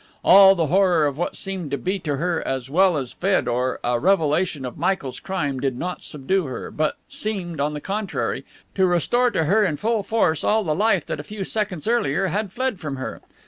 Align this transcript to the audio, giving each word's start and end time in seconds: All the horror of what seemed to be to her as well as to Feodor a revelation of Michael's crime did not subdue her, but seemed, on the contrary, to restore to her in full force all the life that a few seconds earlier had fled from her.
All 0.25 0.55
the 0.55 0.65
horror 0.65 1.05
of 1.05 1.15
what 1.15 1.35
seemed 1.35 1.69
to 1.69 1.77
be 1.77 1.99
to 1.99 2.15
her 2.17 2.41
as 2.41 2.71
well 2.71 2.97
as 2.97 3.13
to 3.13 3.17
Feodor 3.19 3.77
a 3.83 3.99
revelation 3.99 4.65
of 4.65 4.75
Michael's 4.75 5.19
crime 5.19 5.59
did 5.59 5.77
not 5.77 6.01
subdue 6.01 6.45
her, 6.45 6.71
but 6.71 6.97
seemed, 7.07 7.59
on 7.59 7.75
the 7.75 7.81
contrary, 7.81 8.43
to 8.73 8.87
restore 8.87 9.29
to 9.29 9.43
her 9.43 9.63
in 9.63 9.77
full 9.77 10.01
force 10.01 10.43
all 10.43 10.63
the 10.63 10.73
life 10.73 11.05
that 11.05 11.19
a 11.19 11.23
few 11.23 11.43
seconds 11.43 11.87
earlier 11.87 12.29
had 12.29 12.51
fled 12.51 12.79
from 12.79 12.95
her. 12.95 13.21